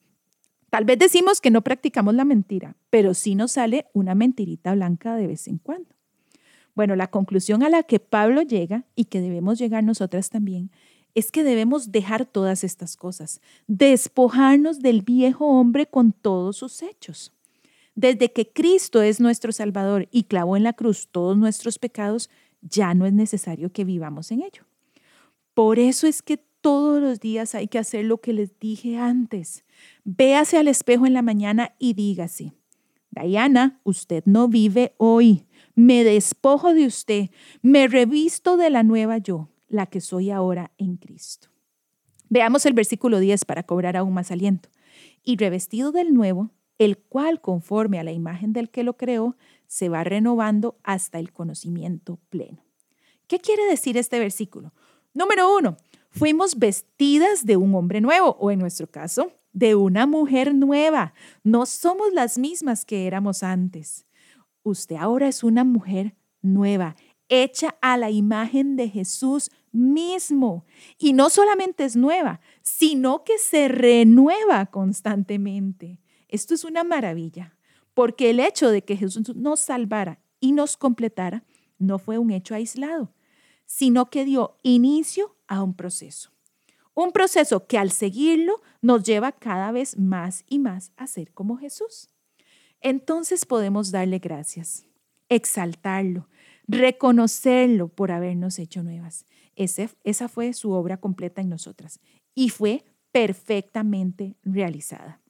Tal 0.72 0.86
vez 0.86 0.98
decimos 0.98 1.42
que 1.42 1.52
no 1.52 1.62
practicamos 1.62 2.16
la 2.16 2.26
mentira, 2.26 2.76
pero 2.90 3.14
sí 3.14 3.36
nos 3.36 3.52
sale 3.54 3.86
una 3.94 4.16
mentirita 4.16 4.74
blanca 4.74 5.16
de 5.16 5.28
vez 5.28 5.48
en 5.48 5.60
cuando. 5.60 5.90
Bueno, 6.74 6.96
la 6.96 7.08
conclusión 7.08 7.64
a 7.64 7.70
la 7.70 7.84
que 7.84 8.00
Pablo 8.00 8.42
llega 8.42 8.86
y 8.96 9.06
que 9.06 9.22
debemos 9.22 9.60
llegar 9.60 9.84
nosotras 9.84 10.30
también 10.30 10.72
es 11.16 11.32
que 11.32 11.46
debemos 11.46 11.94
dejar 11.94 12.26
todas 12.26 12.66
estas 12.66 12.98
cosas, 12.98 13.42
despojarnos 13.68 14.80
del 14.80 15.02
viejo 15.02 15.48
hombre 15.48 15.88
con 15.88 16.12
todos 16.12 16.58
sus 16.58 16.84
hechos. 16.84 17.32
Desde 17.96 18.34
que 18.34 18.52
Cristo 18.52 19.02
es 19.02 19.22
nuestro 19.22 19.54
Salvador 19.54 20.10
y 20.12 20.24
clavó 20.24 20.58
en 20.58 20.64
la 20.64 20.74
cruz 20.74 21.08
todos 21.10 21.38
nuestros 21.38 21.80
pecados, 21.80 22.30
ya 22.62 22.94
no 22.94 23.06
es 23.06 23.14
necesario 23.14 23.72
que 23.72 23.86
vivamos 23.86 24.32
en 24.32 24.42
ello. 24.42 24.64
Por 25.54 25.80
eso 25.80 26.06
es 26.06 26.22
que 26.22 26.38
todos 26.60 27.02
los 27.02 27.22
días 27.22 27.56
hay 27.56 27.70
que 27.70 27.80
hacer 27.80 28.04
lo 28.04 28.20
que 28.20 28.34
les 28.34 28.60
dije 28.60 28.98
antes. 28.98 29.64
Véase 30.04 30.58
al 30.58 30.68
espejo 30.68 31.06
en 31.06 31.14
la 31.14 31.22
mañana 31.22 31.76
y 31.80 31.94
dígase, 31.94 32.52
Diana, 33.12 33.80
usted 33.84 34.24
no 34.26 34.50
vive 34.50 34.94
hoy. 34.98 35.46
Me 35.76 36.04
despojo 36.04 36.74
de 36.74 36.86
usted, 36.86 37.30
me 37.62 37.88
revisto 37.88 38.58
de 38.58 38.70
la 38.70 38.84
nueva 38.84 39.20
yo 39.20 39.48
la 39.68 39.86
que 39.86 40.02
soy 40.02 40.32
ahora 40.32 40.72
en 40.78 40.98
Cristo. 40.98 41.50
Veamos 42.30 42.66
el 42.66 42.74
versículo 42.74 43.20
10 43.20 43.46
para 43.46 43.64
cobrar 43.64 43.98
aún 43.98 44.14
más 44.14 44.32
aliento. 44.32 44.70
Y 45.24 45.38
revestido 45.38 45.92
del 45.92 46.14
nuevo, 46.14 46.52
el 46.78 46.98
cual 46.98 47.42
conforme 47.42 48.00
a 48.00 48.04
la 48.04 48.12
imagen 48.12 48.54
del 48.54 48.70
que 48.70 48.84
lo 48.84 48.98
creó, 48.98 49.36
se 49.68 49.90
va 49.90 50.04
renovando 50.04 50.78
hasta 50.84 51.20
el 51.20 51.32
conocimiento 51.32 52.20
pleno. 52.30 52.64
¿Qué 53.28 53.40
quiere 53.40 53.66
decir 53.66 53.98
este 53.98 54.20
versículo? 54.20 54.74
Número 55.14 55.56
uno, 55.56 55.78
fuimos 56.10 56.60
vestidas 56.60 57.46
de 57.46 57.58
un 57.58 57.74
hombre 57.76 58.02
nuevo, 58.02 58.36
o 58.40 58.52
en 58.52 58.60
nuestro 58.60 58.88
caso, 58.88 59.32
de 59.54 59.76
una 59.76 60.06
mujer 60.06 60.54
nueva. 60.54 61.14
No 61.44 61.66
somos 61.66 62.12
las 62.14 62.38
mismas 62.38 62.86
que 62.86 63.08
éramos 63.08 63.42
antes. 63.42 64.06
Usted 64.64 64.98
ahora 64.98 65.28
es 65.28 65.44
una 65.44 65.64
mujer 65.64 66.16
nueva, 66.42 66.96
hecha 67.30 67.76
a 67.82 67.98
la 67.98 68.12
imagen 68.12 68.76
de 68.76 68.90
Jesús 68.90 69.52
mismo. 69.72 70.66
Y 70.98 71.14
no 71.14 71.30
solamente 71.30 71.84
es 71.84 71.96
nueva, 71.96 72.40
sino 72.62 73.24
que 73.24 73.38
se 73.38 73.68
renueva 73.68 74.66
constantemente. 74.68 76.00
Esto 76.28 76.54
es 76.54 76.64
una 76.64 76.84
maravilla, 76.84 77.58
porque 77.94 78.30
el 78.30 78.40
hecho 78.40 78.70
de 78.70 78.84
que 78.84 78.98
Jesús 78.98 79.36
nos 79.36 79.60
salvara 79.60 80.20
y 80.40 80.52
nos 80.52 80.78
completara 80.78 81.44
no 81.78 82.00
fue 82.00 82.18
un 82.18 82.32
hecho 82.32 82.56
aislado, 82.56 83.14
sino 83.66 84.10
que 84.10 84.26
dio 84.26 84.58
inicio 84.64 85.36
a 85.48 85.62
un 85.62 85.74
proceso. 85.74 86.32
Un 86.94 87.12
proceso 87.12 87.68
que 87.68 87.78
al 87.78 87.92
seguirlo 87.92 88.62
nos 88.82 89.04
lleva 89.04 89.34
cada 89.34 89.72
vez 89.72 89.98
más 89.98 90.46
y 90.48 90.60
más 90.60 90.92
a 90.96 91.08
ser 91.08 91.34
como 91.34 91.58
Jesús. 91.58 92.10
Entonces 92.80 93.46
podemos 93.46 93.92
darle 93.92 94.20
gracias, 94.20 94.86
exaltarlo, 95.28 96.30
reconocerlo 96.68 97.88
por 97.88 98.12
habernos 98.12 98.60
hecho 98.60 98.84
nuevas. 98.84 99.26
esa 99.56 100.28
fue 100.28 100.54
su 100.54 100.72
obra 100.72 100.98
completa 100.98 101.42
en 101.42 101.50
nosotras 101.50 102.00
y 102.34 102.50
fue 102.50 102.84
perfectamente 103.12 104.36
realizada. 104.44 105.22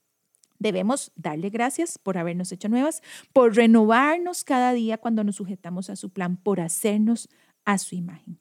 Debemos 0.57 1.11
darle 1.15 1.49
gracias 1.49 1.97
por 1.97 2.17
habernos 2.17 2.51
hecho 2.51 2.69
nuevas, 2.69 3.03
por 3.33 3.55
renovarnos 3.55 4.43
cada 4.43 4.73
día 4.73 4.97
cuando 4.97 5.23
nos 5.23 5.35
sujetamos 5.35 5.89
a 5.89 5.95
su 5.95 6.09
plan, 6.09 6.37
por 6.37 6.61
hacernos 6.61 7.29
a 7.65 7.77
su 7.77 7.95
imagen. 7.95 8.39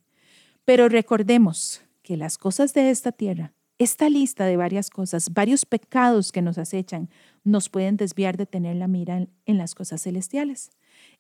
Pero 0.65 0.89
recordemos 0.89 1.83
que 2.03 2.17
las 2.17 2.39
cosas 2.39 2.73
de 2.73 2.91
esta 2.91 3.13
tierra, 3.13 3.53
esta 3.79 4.09
lista 4.09 4.47
de 4.47 4.57
varias 4.57 4.89
cosas, 4.89 5.35
varios 5.35 5.67
pecados 5.67 6.31
que 6.31 6.41
nos 6.41 6.57
acechan, 6.57 7.11
nos 7.43 7.69
pueden 7.69 7.97
desviar 7.97 8.37
de 8.37 8.47
tener 8.47 8.77
la 8.77 8.87
mira 8.87 9.27
en 9.45 9.59
las 9.59 9.75
cosas 9.75 10.03
celestiales 10.03 10.71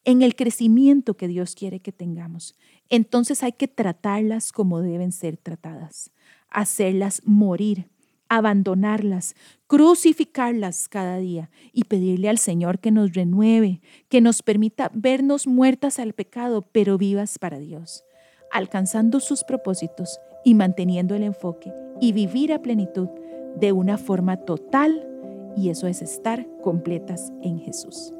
en 0.04 0.22
el 0.22 0.36
crecimiento 0.36 1.16
que 1.16 1.28
Dios 1.28 1.54
quiere 1.54 1.80
que 1.80 1.92
tengamos. 1.92 2.54
Entonces 2.88 3.42
hay 3.42 3.52
que 3.52 3.68
tratarlas 3.68 4.52
como 4.52 4.80
deben 4.80 5.12
ser 5.12 5.36
tratadas, 5.36 6.10
hacerlas 6.50 7.22
morir, 7.24 7.88
abandonarlas, 8.28 9.34
crucificarlas 9.66 10.88
cada 10.88 11.18
día 11.18 11.50
y 11.72 11.84
pedirle 11.84 12.28
al 12.28 12.38
Señor 12.38 12.78
que 12.78 12.90
nos 12.90 13.14
renueve, 13.14 13.80
que 14.08 14.20
nos 14.20 14.42
permita 14.42 14.90
vernos 14.94 15.46
muertas 15.46 15.98
al 15.98 16.12
pecado, 16.12 16.62
pero 16.72 16.98
vivas 16.98 17.38
para 17.38 17.58
Dios, 17.58 18.04
alcanzando 18.50 19.20
sus 19.20 19.44
propósitos 19.44 20.18
y 20.44 20.54
manteniendo 20.54 21.14
el 21.14 21.22
enfoque 21.22 21.72
y 22.00 22.12
vivir 22.12 22.52
a 22.52 22.62
plenitud 22.62 23.08
de 23.56 23.72
una 23.72 23.98
forma 23.98 24.36
total, 24.38 25.08
y 25.56 25.68
eso 25.68 25.86
es 25.86 26.02
estar 26.02 26.46
completas 26.60 27.32
en 27.42 27.60
Jesús. 27.60 28.12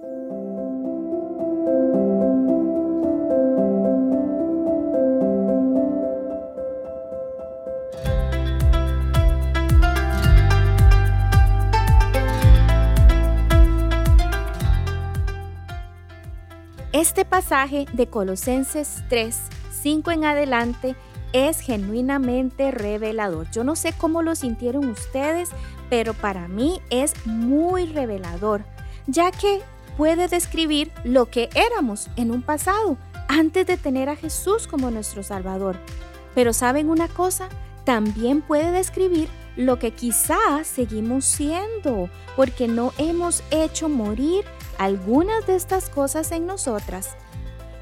Este 17.04 17.26
pasaje 17.26 17.84
de 17.92 18.06
Colosenses 18.06 19.04
3, 19.10 19.36
5 19.82 20.10
en 20.10 20.24
adelante 20.24 20.96
es 21.34 21.60
genuinamente 21.60 22.70
revelador. 22.70 23.46
Yo 23.50 23.62
no 23.62 23.76
sé 23.76 23.92
cómo 23.92 24.22
lo 24.22 24.34
sintieron 24.34 24.88
ustedes, 24.88 25.50
pero 25.90 26.14
para 26.14 26.48
mí 26.48 26.80
es 26.88 27.12
muy 27.26 27.84
revelador, 27.84 28.64
ya 29.06 29.30
que 29.32 29.60
puede 29.98 30.28
describir 30.28 30.92
lo 31.04 31.26
que 31.26 31.50
éramos 31.54 32.08
en 32.16 32.30
un 32.30 32.40
pasado, 32.40 32.96
antes 33.28 33.66
de 33.66 33.76
tener 33.76 34.08
a 34.08 34.16
Jesús 34.16 34.66
como 34.66 34.90
nuestro 34.90 35.22
Salvador. 35.22 35.76
Pero 36.34 36.54
¿saben 36.54 36.88
una 36.88 37.08
cosa? 37.08 37.50
También 37.84 38.40
puede 38.40 38.70
describir 38.70 39.28
lo 39.56 39.78
que 39.78 39.90
quizás 39.90 40.66
seguimos 40.66 41.26
siendo, 41.26 42.08
porque 42.34 42.66
no 42.66 42.94
hemos 42.96 43.42
hecho 43.50 43.90
morir 43.90 44.46
algunas 44.78 45.46
de 45.46 45.56
estas 45.56 45.88
cosas 45.90 46.32
en 46.32 46.46
nosotras. 46.46 47.16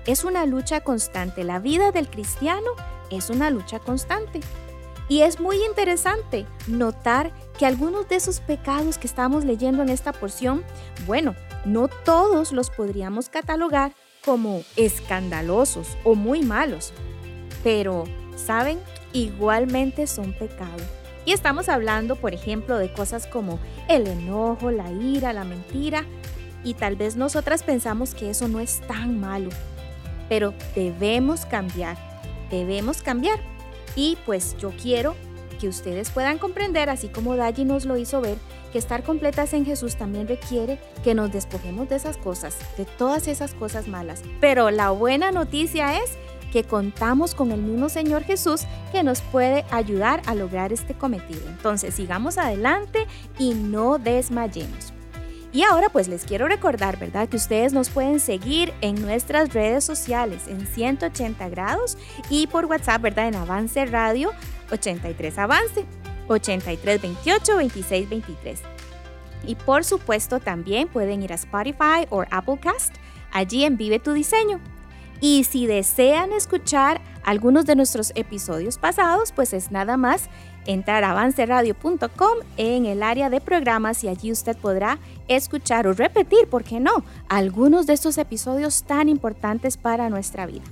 Es 0.06 0.24
una 0.24 0.46
lucha 0.46 0.80
constante. 0.80 1.44
La 1.44 1.58
vida 1.58 1.92
del 1.92 2.08
cristiano 2.08 2.70
es 3.10 3.30
una 3.30 3.50
lucha 3.50 3.78
constante. 3.78 4.40
Y 5.08 5.22
es 5.22 5.40
muy 5.40 5.62
interesante 5.64 6.46
notar 6.66 7.32
que 7.58 7.66
algunos 7.66 8.08
de 8.08 8.16
esos 8.16 8.40
pecados 8.40 8.98
que 8.98 9.06
estamos 9.06 9.44
leyendo 9.44 9.82
en 9.82 9.88
esta 9.88 10.12
porción, 10.12 10.64
bueno, 11.06 11.34
no 11.64 11.88
todos 11.88 12.52
los 12.52 12.70
podríamos 12.70 13.28
catalogar 13.28 13.92
como 14.24 14.62
escandalosos 14.76 15.98
o 16.04 16.14
muy 16.14 16.42
malos, 16.42 16.92
pero, 17.62 18.04
¿saben? 18.36 18.78
Igualmente 19.12 20.06
son 20.06 20.32
pecados. 20.32 20.82
Y 21.24 21.32
estamos 21.32 21.68
hablando, 21.68 22.16
por 22.16 22.34
ejemplo, 22.34 22.78
de 22.78 22.92
cosas 22.92 23.26
como 23.26 23.58
el 23.88 24.06
enojo, 24.06 24.70
la 24.70 24.90
ira, 24.90 25.32
la 25.32 25.44
mentira, 25.44 26.04
y 26.64 26.74
tal 26.74 26.96
vez 26.96 27.16
nosotras 27.16 27.62
pensamos 27.62 28.14
que 28.14 28.30
eso 28.30 28.48
no 28.48 28.60
es 28.60 28.80
tan 28.86 29.20
malo, 29.20 29.50
pero 30.28 30.54
debemos 30.74 31.46
cambiar, 31.46 31.96
debemos 32.50 33.02
cambiar. 33.02 33.40
Y 33.96 34.16
pues 34.24 34.56
yo 34.58 34.72
quiero 34.80 35.14
que 35.60 35.68
ustedes 35.68 36.10
puedan 36.10 36.38
comprender, 36.38 36.90
así 36.90 37.08
como 37.08 37.36
Daji 37.36 37.64
nos 37.64 37.84
lo 37.84 37.96
hizo 37.96 38.20
ver, 38.20 38.36
que 38.72 38.78
estar 38.78 39.02
completas 39.02 39.52
en 39.52 39.64
Jesús 39.64 39.96
también 39.96 40.26
requiere 40.26 40.80
que 41.04 41.14
nos 41.14 41.30
despojemos 41.30 41.88
de 41.88 41.96
esas 41.96 42.16
cosas, 42.16 42.56
de 42.76 42.84
todas 42.84 43.28
esas 43.28 43.54
cosas 43.54 43.86
malas. 43.86 44.22
Pero 44.40 44.70
la 44.70 44.90
buena 44.90 45.30
noticia 45.30 45.98
es 45.98 46.16
que 46.52 46.64
contamos 46.64 47.34
con 47.34 47.52
el 47.52 47.62
mismo 47.62 47.88
Señor 47.88 48.24
Jesús 48.24 48.62
que 48.92 49.02
nos 49.02 49.20
puede 49.20 49.64
ayudar 49.70 50.22
a 50.26 50.34
lograr 50.34 50.72
este 50.72 50.94
cometido. 50.94 51.40
Entonces 51.48 51.94
sigamos 51.94 52.38
adelante 52.38 53.06
y 53.38 53.54
no 53.54 53.98
desmayemos. 53.98 54.91
Y 55.52 55.64
ahora 55.64 55.90
pues 55.90 56.08
les 56.08 56.24
quiero 56.24 56.48
recordar, 56.48 56.98
¿verdad? 56.98 57.28
Que 57.28 57.36
ustedes 57.36 57.74
nos 57.74 57.90
pueden 57.90 58.20
seguir 58.20 58.72
en 58.80 59.00
nuestras 59.02 59.52
redes 59.52 59.84
sociales 59.84 60.48
en 60.48 60.66
180 60.66 61.48
grados 61.50 61.98
y 62.30 62.46
por 62.46 62.64
WhatsApp, 62.64 63.02
¿verdad? 63.02 63.28
En 63.28 63.34
Avance 63.34 63.84
Radio 63.84 64.32
83 64.70 65.38
Avance 65.38 65.84
83 66.28 67.02
28 67.02 67.56
26 67.56 68.08
23. 68.08 68.60
Y 69.46 69.54
por 69.56 69.84
supuesto 69.84 70.40
también 70.40 70.88
pueden 70.88 71.22
ir 71.22 71.32
a 71.32 71.36
Spotify 71.36 72.06
o 72.08 72.24
Applecast, 72.30 72.94
allí 73.30 73.64
en 73.64 73.76
Vive 73.76 73.98
tu 73.98 74.12
Diseño. 74.12 74.60
Y 75.20 75.44
si 75.44 75.66
desean 75.66 76.32
escuchar 76.32 77.00
algunos 77.24 77.66
de 77.66 77.76
nuestros 77.76 78.12
episodios 78.14 78.78
pasados, 78.78 79.32
pues 79.32 79.52
es 79.52 79.70
nada 79.70 79.96
más 79.96 80.28
entrar 80.66 81.04
a 81.04 81.10
avanceradio.com 81.10 82.38
en 82.56 82.86
el 82.86 83.02
área 83.02 83.30
de 83.30 83.40
programas 83.40 84.04
y 84.04 84.08
allí 84.08 84.32
usted 84.32 84.56
podrá 84.56 84.98
escuchar 85.28 85.86
o 85.86 85.92
repetir, 85.92 86.48
¿por 86.48 86.64
qué 86.64 86.80
no?, 86.80 87.04
algunos 87.28 87.86
de 87.86 87.94
estos 87.94 88.18
episodios 88.18 88.82
tan 88.84 89.08
importantes 89.08 89.76
para 89.76 90.08
nuestra 90.10 90.46
vida. 90.46 90.64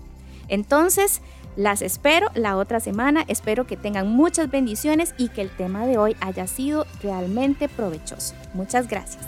Entonces, 0.48 1.22
las 1.56 1.82
espero 1.82 2.28
la 2.34 2.56
otra 2.56 2.80
semana, 2.80 3.24
espero 3.28 3.66
que 3.66 3.76
tengan 3.76 4.08
muchas 4.08 4.50
bendiciones 4.50 5.14
y 5.18 5.28
que 5.28 5.42
el 5.42 5.50
tema 5.50 5.86
de 5.86 5.98
hoy 5.98 6.16
haya 6.20 6.46
sido 6.46 6.86
realmente 7.02 7.68
provechoso. 7.68 8.34
Muchas 8.54 8.88
gracias. 8.88 9.24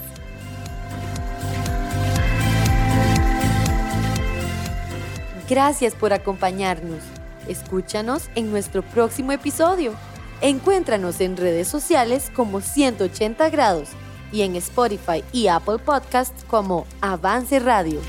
Gracias 5.48 5.94
por 5.94 6.12
acompañarnos. 6.12 7.02
Escúchanos 7.48 8.30
en 8.36 8.50
nuestro 8.50 8.82
próximo 8.82 9.32
episodio. 9.32 9.92
Encuéntranos 10.42 11.20
en 11.20 11.36
redes 11.36 11.68
sociales 11.68 12.28
como 12.34 12.60
180 12.60 13.48
grados 13.50 13.90
y 14.32 14.42
en 14.42 14.56
Spotify 14.56 15.22
y 15.32 15.46
Apple 15.46 15.78
Podcasts 15.78 16.44
como 16.48 16.84
Avance 17.00 17.60
Radio. 17.60 18.00